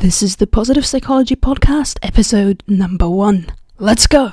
[0.00, 3.48] This is the Positive Psychology Podcast, episode number one.
[3.78, 4.32] Let's go!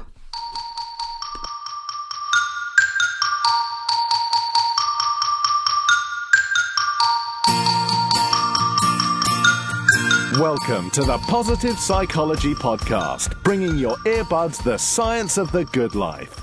[10.39, 16.39] Welcome to the Positive Psychology Podcast, bringing your earbuds the science of the good life.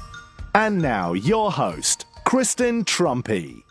[0.55, 3.63] And now, your host, Kristen Truempy.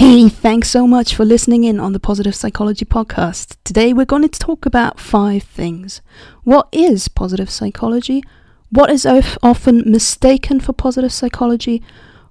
[0.00, 3.58] Hey, thanks so much for listening in on the Positive Psychology Podcast.
[3.64, 6.00] Today we're going to talk about five things.
[6.42, 8.24] What is positive psychology?
[8.70, 11.82] What is often mistaken for positive psychology?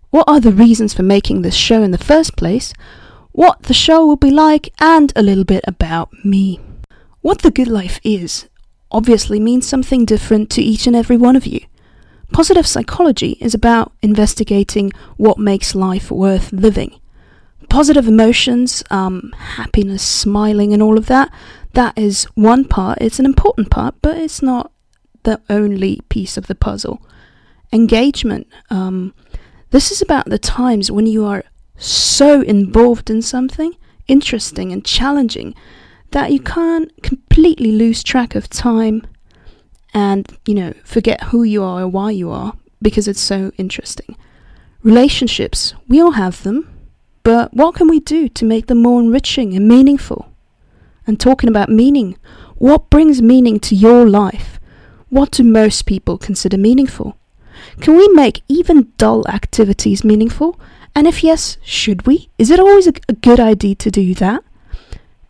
[0.10, 2.74] What are the reasons for making this show in the first place?
[3.34, 6.60] What the show will be like, and a little bit about me.
[7.22, 8.50] What the good life is
[8.90, 11.60] obviously means something different to each and every one of you.
[12.34, 16.99] Positive psychology is about investigating what makes life worth living.
[17.70, 21.32] Positive emotions, um, happiness, smiling, and all of that,
[21.74, 22.98] that is one part.
[23.00, 24.72] It's an important part, but it's not
[25.24, 27.02] the only piece of the puzzle.
[27.72, 28.48] Engagement.
[28.70, 29.14] Um,
[29.70, 31.44] this is about the times when you are
[31.78, 33.74] so involved in something
[34.08, 35.54] interesting and challenging
[36.12, 39.06] that you can't completely lose track of time
[39.94, 44.16] and, you know, forget who you are or why you are because it's so interesting.
[44.82, 46.68] Relationships, we all have them,
[47.30, 50.32] but what can we do to make them more enriching and meaningful?
[51.06, 52.18] And talking about meaning,
[52.56, 54.60] what brings meaning to your life?
[55.10, 57.18] What do most people consider meaningful?
[57.82, 60.60] Can we make even dull activities meaningful?
[60.96, 62.32] And if yes, should we?
[62.40, 64.44] Is it always a, good idea to do that?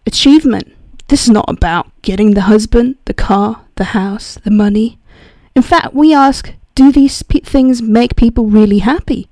[0.05, 0.73] Achievement.
[1.09, 5.00] This is not about getting the husband, the car, the house, the money.
[5.53, 9.27] In fact, we ask do these things make people really happy?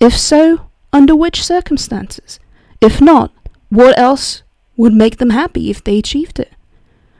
[0.00, 0.65] If so,
[0.96, 2.40] under which circumstances?
[2.80, 3.30] If not,
[3.68, 4.42] what else
[4.78, 6.52] would make them happy if they achieved it?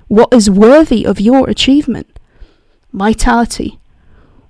[0.08, 2.18] What is worthy of your achievement?
[2.92, 3.78] Vitality.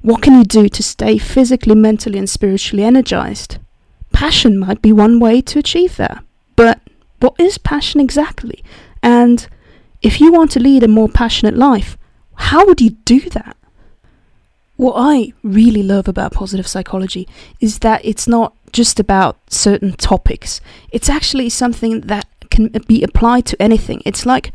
[0.00, 3.58] What can you do to stay physically, mentally, and spiritually energized?
[4.12, 6.22] Passion might be one way to achieve that.
[6.54, 6.80] But
[7.18, 8.62] what is passion exactly?
[9.02, 9.48] And
[10.02, 11.98] if you want to lead a more passionate life,
[12.34, 13.56] how would you do that?
[14.76, 17.26] What I really love about positive psychology
[17.60, 20.60] is that it's not just about certain topics.
[20.92, 24.02] It's actually something that can be applied to anything.
[24.04, 24.52] It's like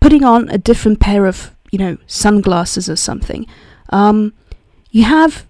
[0.00, 3.46] putting on a different pair of, you know, sunglasses or something.
[3.90, 4.32] Um,
[4.90, 5.46] you have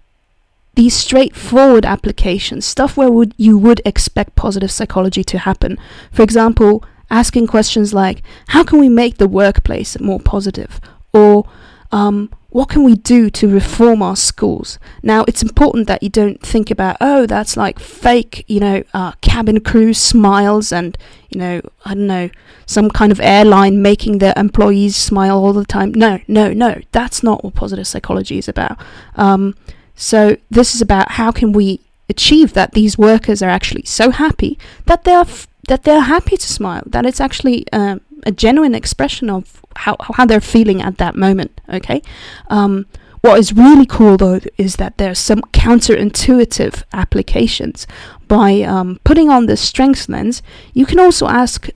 [0.73, 5.77] these straightforward applications, stuff where would you would expect positive psychology to happen.
[6.11, 10.81] For example, asking questions like, "How can we make the workplace more positive?"
[11.13, 11.45] or
[11.91, 14.79] um, what can we do to reform our schools?
[15.03, 19.11] Now, it's important that you don't think about, oh, that's like fake, you know, uh,
[19.19, 22.29] cabin crew smiles and, you know, I don't know,
[22.65, 25.93] some kind of airline making their employees smile all the time.
[25.93, 28.77] No, no, no, that's not what positive psychology is about.
[29.15, 29.57] Um,
[29.93, 34.57] so, this is about how can we achieve that these workers are actually so happy
[34.85, 38.75] that they are f- that they're happy to smile, that it's actually um, a genuine
[38.75, 41.59] expression of how, how they're feeling at that moment.
[41.69, 42.01] Okay.
[42.49, 42.85] Um,
[43.21, 47.87] what is really cool though is that there's some counterintuitive applications.
[48.27, 50.43] By um, putting on the strengths lens,
[50.73, 51.69] you can also ask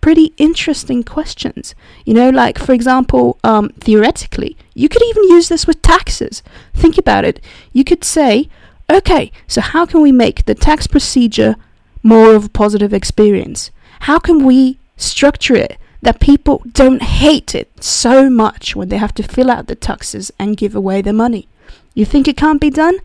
[0.00, 1.74] pretty interesting questions.
[2.06, 6.42] You know, like for example, um, theoretically, you could even use this with taxes.
[6.72, 7.38] Think about it.
[7.72, 8.48] You could say,
[8.90, 11.56] okay, so how can we make the tax procedure
[12.04, 13.72] more of a positive experience?
[14.00, 19.14] How can we structure it that people don't hate it so much when they have
[19.14, 21.48] to fill out the taxes and give away their money?
[21.94, 22.98] You think it can't be done?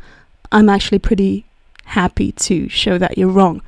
[0.51, 1.45] I'm actually pretty
[1.85, 3.61] happy to show that you're wrong.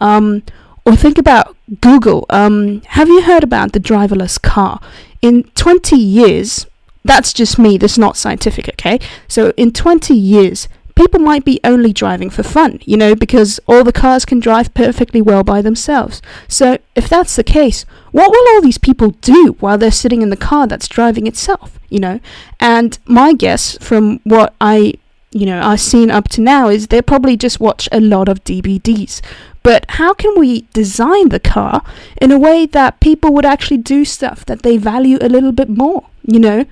[0.00, 0.42] Um,
[0.84, 2.26] or think about Google.
[2.28, 4.80] Um, have you heard about the driverless car?
[5.20, 6.66] In 20 years,
[7.04, 8.98] that's just me, that's not scientific, okay?
[9.28, 13.84] So in 20 years, people might be only driving for fun, you know, because all
[13.84, 16.20] the cars can drive perfectly well by themselves.
[16.48, 20.30] So, if that's the case, what will all these people do while they're sitting in
[20.30, 22.20] the car that's driving itself, you know?
[22.60, 24.94] And my guess from what I,
[25.30, 28.44] you know, I've seen up to now is they'll probably just watch a lot of
[28.44, 29.22] DVDs.
[29.62, 31.82] But how can we design the car
[32.20, 35.68] in a way that people would actually do stuff that they value a little bit
[35.68, 36.66] more, you know?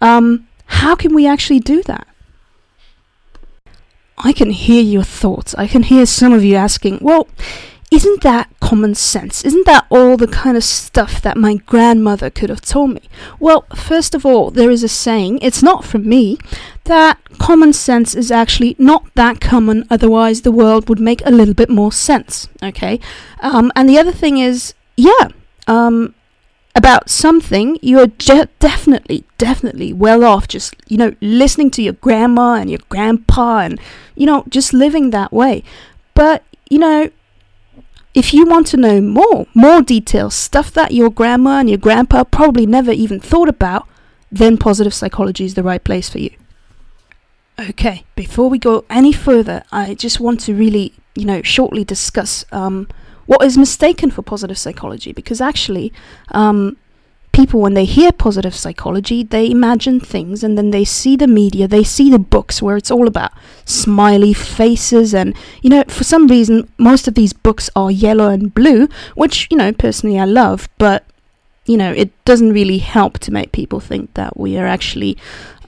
[0.00, 2.06] Um, how can we actually do that?
[4.22, 5.54] I can hear your thoughts.
[5.56, 7.28] I can hear some of you asking, well,
[7.90, 9.44] isn't that common sense?
[9.44, 13.02] Isn't that all the kind of stuff that my grandmother could have told me?
[13.40, 16.38] Well, first of all, there is a saying, it's not from me,
[16.84, 21.54] that common sense is actually not that common, otherwise, the world would make a little
[21.54, 23.00] bit more sense, okay?
[23.40, 25.28] Um, and the other thing is, yeah,
[25.66, 26.14] um,
[26.74, 32.54] about something, you're je- definitely, definitely well off just, you know, listening to your grandma
[32.54, 33.80] and your grandpa and,
[34.14, 35.64] you know, just living that way.
[36.14, 37.10] But, you know,
[38.14, 42.24] if you want to know more, more details, stuff that your grandma and your grandpa
[42.24, 43.88] probably never even thought about,
[44.30, 46.30] then positive psychology is the right place for you.
[47.58, 52.44] Okay, before we go any further, I just want to really, you know, shortly discuss
[52.52, 52.88] um,
[53.30, 55.12] what is mistaken for positive psychology?
[55.12, 55.92] Because actually
[56.32, 56.76] um,
[57.30, 61.68] people when they hear positive psychology they imagine things and then they see the media
[61.68, 63.30] they see the books where it's all about
[63.64, 65.32] smiley faces and
[65.62, 69.56] you know for some reason most of these books are yellow and blue which you
[69.56, 71.04] know personally i love but
[71.66, 75.16] you know it doesn't really help to make people think that we are actually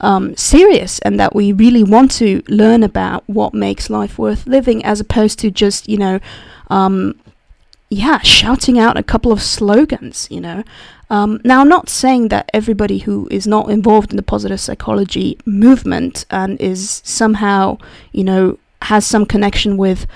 [0.01, 4.83] um, serious and that we really want to learn about what makes life worth living
[4.83, 6.19] as opposed to just you know
[6.69, 7.15] um,
[7.93, 10.63] yeah, shouting out a couple of slogans, you know.
[11.09, 15.37] Um, now, I'm not saying that everybody who is not involved in the positive psychology
[15.45, 17.77] movement and is somehow,
[18.11, 20.07] you know, has some connection with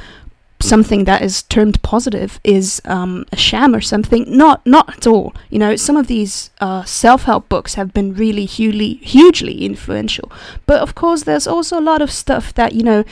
[0.60, 4.26] something that is termed positive is um, a sham or something.
[4.28, 5.36] Not, not at all.
[5.52, 10.32] You know, some of these uh, self-help books have been really hugely, hugely influential.
[10.66, 13.04] But of course, there's also a lot of stuff that you know,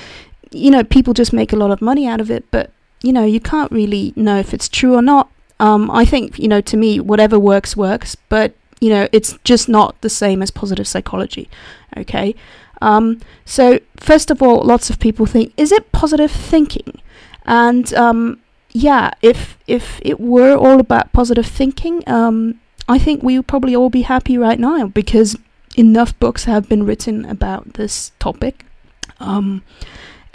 [0.51, 2.71] you know, people just make a lot of money out of it, but
[3.01, 5.29] you know, you can't really know if it's true or not.
[5.59, 9.69] Um, I think, you know, to me, whatever works, works, but, you know, it's just
[9.69, 11.49] not the same as positive psychology.
[11.95, 12.35] Okay.
[12.81, 17.01] Um, so, first of all, lots of people think, is it positive thinking?
[17.45, 18.41] And, um,
[18.75, 22.59] yeah, if if it were all about positive thinking, um,
[22.89, 25.37] I think we would probably all be happy right now because
[25.77, 28.65] enough books have been written about this topic.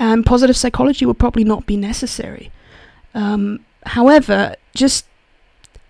[0.01, 2.51] And positive psychology would probably not be necessary.
[3.15, 5.07] Um, however, just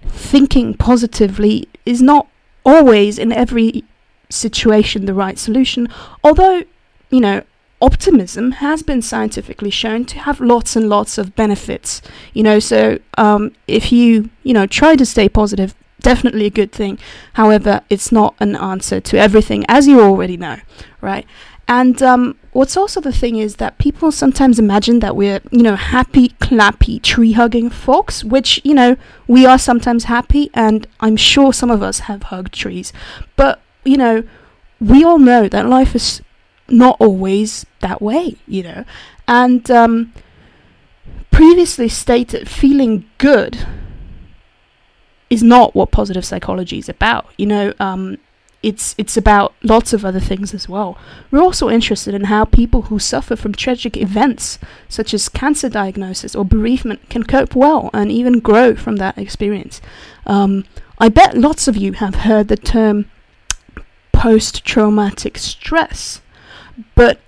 [0.02, 2.26] thinking positively is not
[2.64, 3.84] always in every
[4.28, 5.88] situation the right solution,
[6.24, 6.64] although,
[7.10, 7.42] you know,
[7.80, 12.02] optimism has been scientifically shown to have lots and lots of benefits.
[12.34, 16.72] You know, so um, if you, you know, try to stay positive, definitely a good
[16.72, 16.98] thing.
[17.34, 20.56] However, it's not an answer to everything, as you already know,
[21.00, 21.26] right?
[21.70, 25.76] And um, what's also the thing is that people sometimes imagine that we're, you know,
[25.76, 28.96] happy, clappy, tree hugging folks, which, you know,
[29.28, 32.92] we are sometimes happy, and I'm sure some of us have hugged trees.
[33.36, 34.24] But, you know,
[34.80, 36.20] we all know that life is
[36.68, 38.84] not always that way, you know.
[39.28, 40.12] And um,
[41.30, 43.64] previously stated, feeling good
[45.30, 47.30] is not what positive psychology is about.
[47.38, 48.18] You know, um,
[48.62, 50.98] it's it's about lots of other things as well.
[51.30, 54.58] We're also interested in how people who suffer from tragic events
[54.88, 59.80] such as cancer diagnosis or bereavement can cope well and even grow from that experience.
[60.26, 60.64] Um,
[60.98, 63.10] I bet lots of you have heard the term
[64.12, 66.20] post-traumatic stress,
[66.94, 67.18] but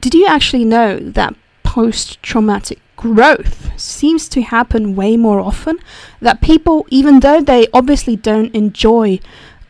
[0.00, 5.78] did you actually know that post-traumatic growth seems to happen way more often?
[6.20, 9.20] That people, even though they obviously don't enjoy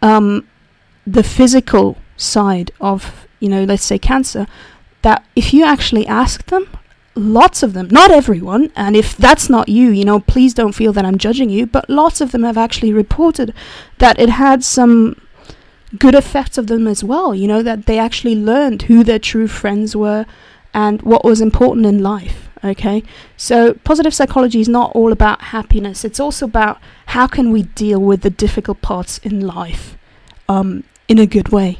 [0.01, 0.49] um,
[1.13, 4.47] the physical side of, you know, let's say cancer,
[5.03, 6.69] that if you actually ask them,
[7.15, 10.93] lots of them, not everyone, and if that's not you, you know, please don't feel
[10.93, 13.55] that I'm judging you, but lots of them have actually reported
[13.99, 15.21] that it had some
[15.99, 19.49] good effects of them as well, you know, that they actually learned who their true
[19.49, 20.25] friends were
[20.73, 22.49] and what was important in life.
[22.63, 23.03] Okay,
[23.39, 27.99] so positive psychology is not all about happiness, it's also about how can we deal
[27.99, 29.97] with the difficult parts in life.
[30.47, 31.77] Um, in a good way.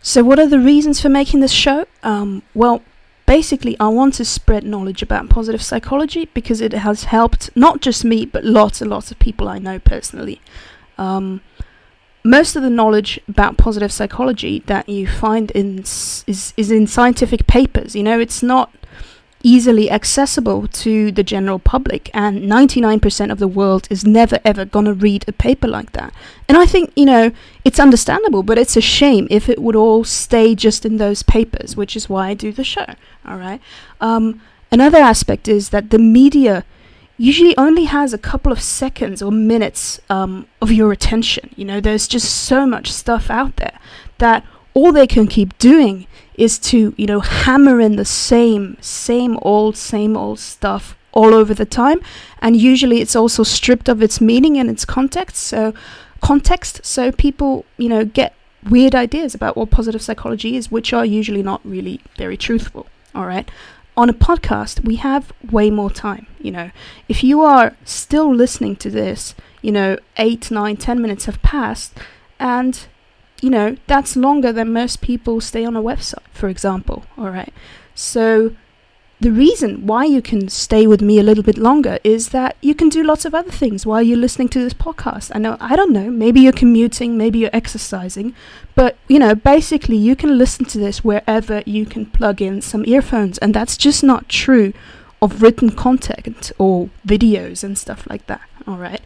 [0.00, 1.84] So, what are the reasons for making this show?
[2.02, 2.82] Um, well,
[3.26, 8.04] basically, I want to spread knowledge about positive psychology because it has helped not just
[8.04, 10.40] me, but lots and lots of people I know personally.
[10.96, 11.42] Um,
[12.24, 17.46] most of the knowledge about positive psychology that you find in is is in scientific
[17.46, 17.94] papers.
[17.94, 18.72] You know, it's not
[19.42, 24.94] easily accessible to the general public and 99% of the world is never ever to
[24.94, 26.12] read a paper like that.
[26.48, 27.32] And i think you know
[27.64, 31.76] it's understandable but it's a shame if it would all stay just in those papers
[31.76, 32.86] which is why i do the show
[33.26, 33.60] all right?
[34.00, 36.64] Um, another aspect is that the media
[37.16, 41.50] usually only has a couple of seconds or minutes um, of your attention.
[41.56, 43.78] You know there's just so much stuff out there
[44.18, 44.44] that
[44.74, 49.76] all they can keep doing is to you know hammer in the same same old
[49.76, 52.00] same old stuff all over the time.
[52.40, 55.36] And usually it's also stripped of its meaning and its context.
[55.36, 55.74] So
[56.22, 58.34] context so people you know get
[58.70, 62.86] weird ideas about what positive psychology is which are usually not really very truthful.
[63.14, 63.50] All right?
[63.96, 66.70] On a podcast we have way more time you know.
[67.08, 71.96] If you are still listening to this you know, eight, nine, ten minutes have passed,
[72.38, 72.86] and
[73.42, 77.04] you know, that's longer than most people stay on a website, for example.
[77.18, 77.52] All right.
[77.94, 78.54] So
[79.20, 82.74] the reason why you can stay with me a little bit longer is that you
[82.74, 85.32] can do lots of other things while you're listening to this podcast.
[85.34, 88.34] I know, I don't know, maybe you're commuting, maybe you're exercising,
[88.74, 92.84] but you know, basically you can listen to this wherever you can plug in some
[92.86, 94.72] earphones, and that's just not true
[95.20, 98.42] of written content or videos and stuff like that.
[98.66, 99.02] All right.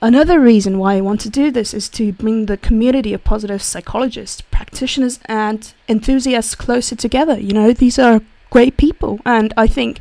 [0.00, 3.62] Another reason why I want to do this is to bring the community of positive
[3.62, 7.38] psychologists, practitioners, and enthusiasts closer together.
[7.38, 10.00] You know, these are great people, and I think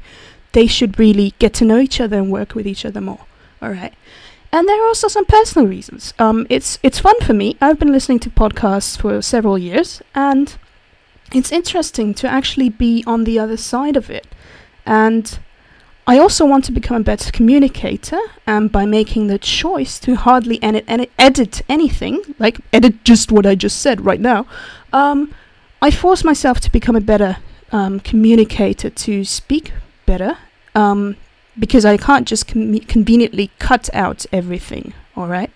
[0.51, 3.25] they should really get to know each other and work with each other more.
[3.61, 3.93] All right.
[4.51, 6.13] And there are also some personal reasons.
[6.19, 7.57] Um, it's it's fun for me.
[7.59, 10.55] I've been listening to podcasts for several years, and
[11.33, 14.27] it's interesting to actually be on the other side of it.
[14.85, 15.39] And
[16.09, 20.61] I also want to become a better communicator, and by making the choice to hardly
[20.63, 20.85] edit,
[21.19, 24.47] edit, anything, like edit just what I just said right now,
[24.93, 25.35] um,
[25.81, 27.37] I force myself to become a better
[27.73, 29.73] um, communicator to speak
[30.05, 30.37] better
[30.73, 31.17] um,
[31.59, 35.51] because I can't just com- conveniently cut out everything, alright?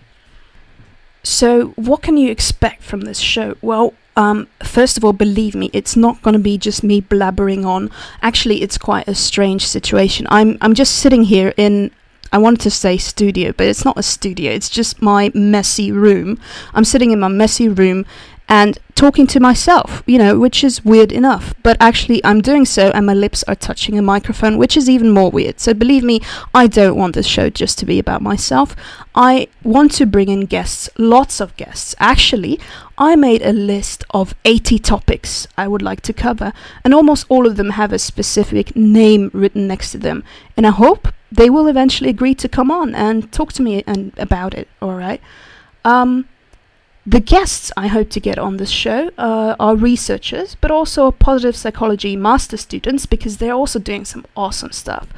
[1.22, 3.56] So, what can you expect from this show?
[3.62, 7.64] Well, um, first of all, believe me, it's not going to be just me blabbering
[7.64, 7.90] on.
[8.20, 10.26] Actually, it's quite a strange situation.
[10.30, 11.90] I'm I'm just sitting here in
[12.32, 14.52] I wanted to say studio, but it's not a studio.
[14.52, 16.40] It's just my messy room.
[16.72, 18.06] I'm sitting in my messy room
[18.48, 21.54] and talking to myself, you know, which is weird enough.
[21.62, 25.10] But actually, I'm doing so, and my lips are touching a microphone, which is even
[25.10, 25.58] more weird.
[25.58, 26.20] So believe me,
[26.54, 28.76] I don't want this show just to be about myself.
[29.14, 31.94] I want to bring in guests, lots of guests.
[31.98, 32.60] Actually,
[32.98, 36.52] I made a list of 80 topics I would like to cover,
[36.84, 40.22] and almost all of them have a specific name written next to them.
[40.56, 44.12] And I hope they will eventually agree to come on and talk to me and
[44.18, 44.68] about it.
[44.80, 45.20] All right.
[45.84, 46.28] Um,
[47.04, 51.56] the guests I hope to get on this show uh, are researchers, but also positive
[51.56, 55.08] psychology master students because they're also doing some awesome stuff.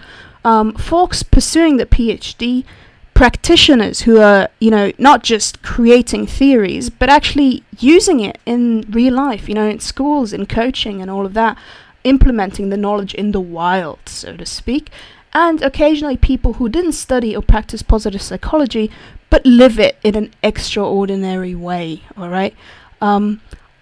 [0.45, 2.65] Um, folks pursuing the PhD,
[3.13, 9.15] practitioners who are, you know, not just creating theories, but actually using it in real
[9.15, 11.57] life, you know, in schools, in coaching, and all of that,
[12.03, 14.91] implementing the knowledge in the wild, so to speak.
[15.33, 18.91] And occasionally people who didn't study or practice positive psychology,
[19.35, 22.55] but live it in an extraordinary way, alright?
[23.01, 23.41] Um,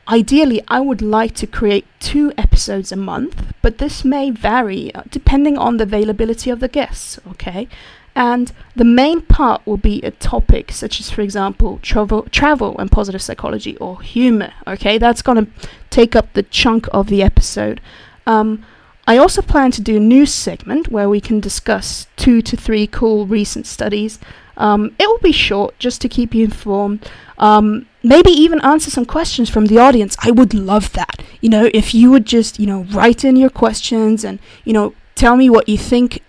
[0.08, 5.02] ideally, I would like to create two episodes a month, but this may vary uh,
[5.10, 7.68] depending on the availability of the guests, okay?
[8.14, 12.90] And the main part will be a topic such as, for example, travel, travel and
[12.90, 14.54] positive psychology or humor.
[14.66, 17.82] Okay, that's going to take up the chunk of the episode.
[18.26, 18.64] Um,
[19.06, 22.86] I also plan to do a news segment where we can discuss two to three
[22.86, 24.18] cool recent studies
[24.56, 27.08] um, it will be short just to keep you informed.
[27.38, 30.16] Um, maybe even answer some questions from the audience.
[30.20, 31.22] I would love that.
[31.40, 34.94] You know, if you would just, you know, write in your questions and, you know,
[35.14, 36.22] tell me what you think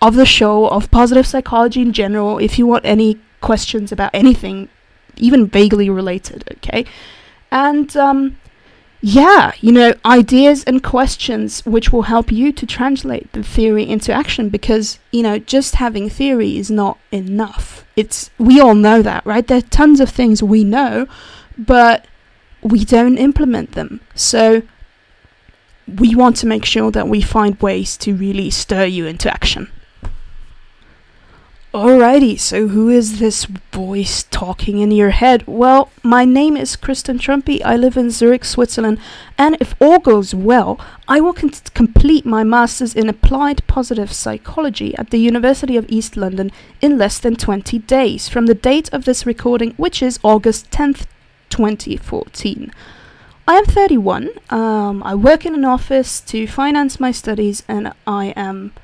[0.00, 4.68] of the show, of positive psychology in general, if you want any questions about anything,
[5.16, 6.84] even vaguely related, okay?
[7.50, 8.36] And, um,
[9.04, 14.12] yeah, you know, ideas and questions which will help you to translate the theory into
[14.12, 17.84] action because, you know, just having theory is not enough.
[17.96, 19.44] It's we all know that, right?
[19.44, 21.08] There are tons of things we know,
[21.58, 22.06] but
[22.62, 24.00] we don't implement them.
[24.14, 24.62] So
[25.88, 29.68] we want to make sure that we find ways to really stir you into action.
[31.72, 35.42] Alrighty, so who is this voice talking in your head?
[35.46, 37.62] Well, my name is Kristen Truempy.
[37.64, 38.98] I live in Zurich, Switzerland,
[39.38, 44.94] and if all goes well, I will con- complete my master's in applied positive psychology
[44.98, 46.50] at the University of East London
[46.82, 51.06] in less than 20 days from the date of this recording, which is August 10th,
[51.48, 52.70] 2014.
[53.48, 54.28] I am 31.
[54.50, 58.74] Um, I work in an office to finance my studies, and I am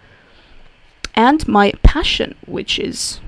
[1.18, 3.18] and my passion, which is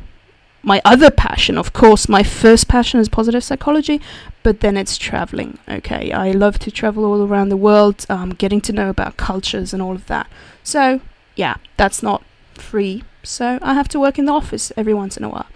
[0.63, 1.59] my other passion.
[1.59, 4.01] Of course, my first passion is positive psychology,
[4.45, 5.59] but then it's traveling.
[5.69, 9.73] Okay, I love to travel all around the world, um, getting to know about cultures
[9.75, 10.29] and all of that.
[10.63, 11.01] So,
[11.35, 12.23] yeah, that's not
[12.55, 13.03] free.
[13.25, 15.49] So, I have to work in the office every once in a while.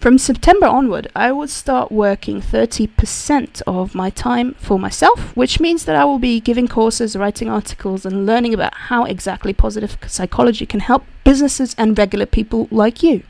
[0.00, 5.84] From September onward, I will start working 30% of my time for myself, which means
[5.84, 10.66] that I will be giving courses, writing articles, and learning about how exactly positive psychology
[10.66, 13.22] can help businesses and regular people like you.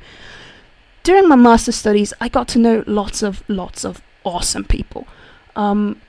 [1.05, 5.07] During my master studies, I got to know lots of lots of awesome people.
[5.55, 6.03] Um,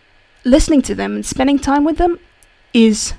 [0.43, 2.19] listening to them and spending time with them
[2.73, 3.13] is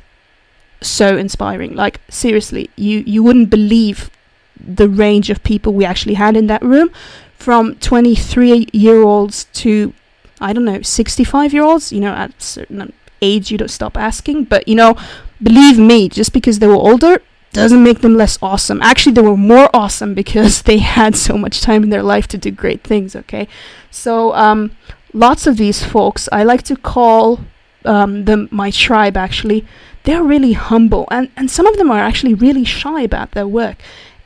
[0.81, 1.75] so inspiring.
[1.75, 4.11] Like seriously, you you wouldn't believe
[4.59, 6.91] the range of people we actually had in that room
[7.39, 9.95] from 23 year olds to,
[10.41, 11.93] I don't know, 65 year olds.
[11.93, 12.93] You know, at certain
[13.23, 14.45] age, you don't stop asking.
[14.45, 14.97] But, you know,
[15.43, 18.83] believe me, just because they were older doesn't make them less awesome.
[18.83, 22.39] Actually, they were more awesome because they had so much time in their life to
[22.39, 23.49] do great things, okay?
[23.91, 24.77] So, um,
[25.13, 27.41] lots of these folks, I like to call
[27.85, 29.67] um, them my tribe actually,
[30.05, 33.79] they're really humble and, and some of them are actually really shy about their work.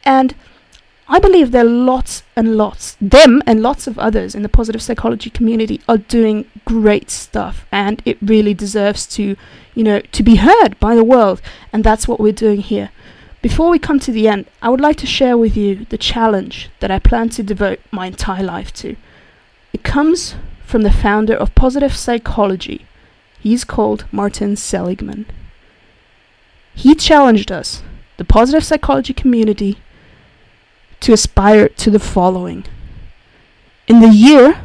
[0.05, 0.35] And
[1.09, 4.83] I believe there are lots and lots, them and lots of others in the positive
[4.83, 9.37] psychology community are doing great stuff and it really deserves to,
[9.75, 11.43] you know, to be heard by the world.
[11.73, 12.91] And that's what we're doing here.
[13.43, 16.71] Before we come to the end, I would like to share with you the challenge
[16.79, 18.97] that I plan to devote my entire life to.
[19.73, 22.87] It comes from the founder of positive psychology.
[23.41, 25.27] He's called Martin Seligman.
[26.75, 27.83] He challenged us,
[28.17, 29.79] the positive psychology community,
[31.03, 32.65] to aspire to the following.
[33.87, 34.63] In the year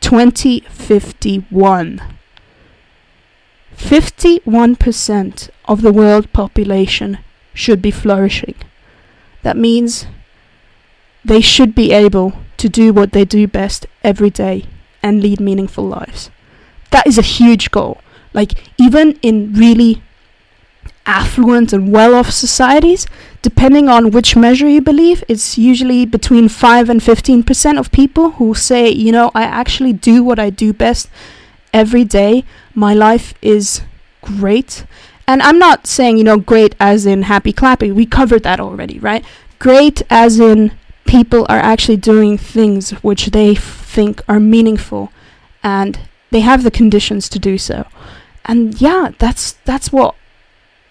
[0.00, 2.00] 2051,
[3.76, 7.18] 51% of the world population
[7.54, 8.54] should be flourishing.
[9.42, 10.06] That means
[11.24, 14.66] they should be able to do what they do best every day
[15.02, 16.30] and lead meaningful lives.
[16.90, 18.02] That is a huge goal.
[18.34, 20.02] Like, even in really
[21.06, 23.06] affluent and well off societies,
[23.40, 28.54] depending on which measure you believe, it's usually between 5 and 15% of people who
[28.54, 31.08] say, you know, I actually do what I do best
[31.72, 32.44] every day.
[32.74, 33.82] My life is
[34.22, 34.84] great.
[35.26, 37.92] And I'm not saying, you know, great as in happy clappy.
[37.92, 39.24] We covered that already, right?
[39.58, 40.72] Great as in
[41.04, 45.12] people are actually doing things which they think are meaningful
[45.62, 47.86] and they have the conditions to do so.
[48.44, 50.14] And yeah, that's that's what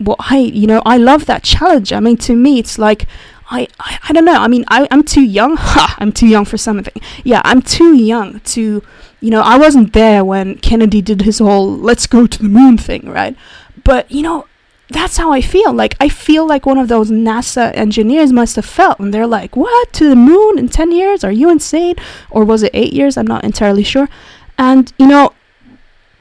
[0.04, 1.94] what I you know I love that challenge.
[1.94, 3.08] I mean, to me, it's like
[3.52, 4.42] I, I, I don't know.
[4.42, 5.58] I mean, I, I'm too young.
[5.62, 5.96] Ha!
[6.00, 6.94] I'm too young for something.
[7.24, 8.82] Yeah, I'm too young to,
[9.20, 12.78] you know, I wasn't there when Kennedy did his whole let's go to the moon
[12.78, 13.36] thing, right?
[13.84, 14.48] But, you know,
[14.90, 15.74] that's how I feel.
[15.74, 19.00] Like, I feel like one of those NASA engineers must have felt.
[19.00, 19.94] And they're like, what?
[19.94, 21.24] To the moon in 10 years?
[21.24, 21.96] Are you insane?
[22.30, 23.18] Or was it eight years?
[23.18, 24.10] I'm not entirely sure.
[24.58, 25.34] And, you know,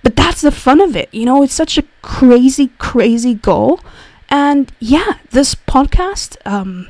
[0.03, 1.13] but that's the fun of it.
[1.13, 3.81] You know, it's such a crazy, crazy goal.
[4.29, 6.89] And yeah, this podcast um,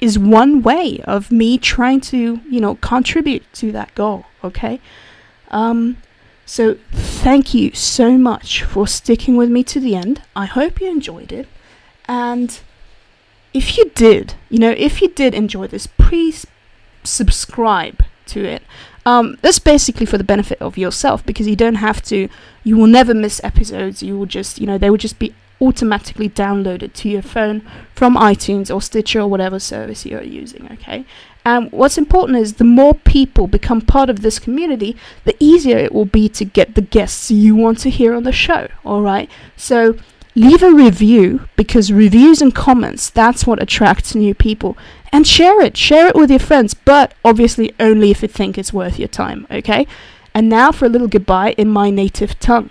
[0.00, 4.26] is one way of me trying to, you know, contribute to that goal.
[4.44, 4.80] Okay.
[5.50, 5.98] Um,
[6.44, 10.22] so thank you so much for sticking with me to the end.
[10.36, 11.48] I hope you enjoyed it.
[12.06, 12.60] And
[13.54, 16.46] if you did, you know, if you did enjoy this, please
[17.04, 18.62] subscribe to it.
[19.04, 22.28] Um, that's basically for the benefit of yourself because you don't have to,
[22.62, 24.02] you will never miss episodes.
[24.02, 27.62] You will just, you know, they will just be automatically downloaded to your phone
[27.94, 31.04] from iTunes or Stitcher or whatever service you're using, okay?
[31.44, 35.92] And what's important is the more people become part of this community, the easier it
[35.92, 39.30] will be to get the guests you want to hear on the show, alright?
[39.56, 39.96] So
[40.34, 44.76] leave a review because reviews and comments, that's what attracts new people
[45.12, 45.76] and share it.
[45.76, 49.46] Share it with your friends, but obviously only if you think it's worth your time,
[49.50, 49.86] okay?
[50.34, 52.70] And now for a little goodbye in my native tongue.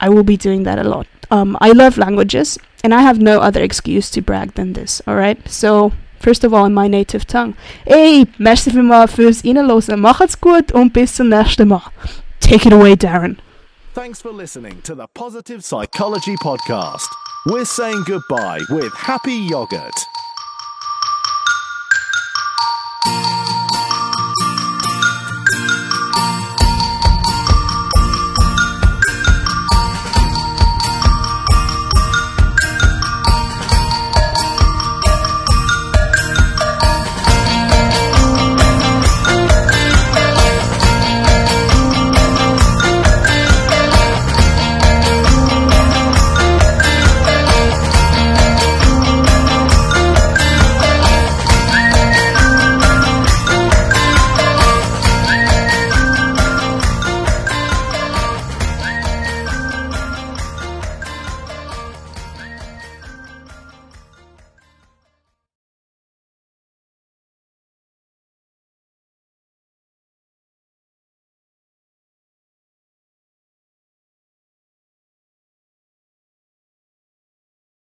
[0.00, 1.06] I will be doing that a lot.
[1.30, 5.48] Um, I love languages, and I have no other excuse to brag than this, alright?
[5.48, 7.54] So, first of all, in my native tongue.
[7.86, 10.00] Hey, merci vielmals fürs Innerlosen.
[10.00, 11.90] Macht's gut und bis zum nächsten Mal.
[12.40, 13.38] Take it away, Darren.
[13.94, 17.08] Thanks for listening to the Positive Psychology Podcast.
[17.46, 19.94] We're saying goodbye with happy yogurt.
[23.04, 23.37] Thank you.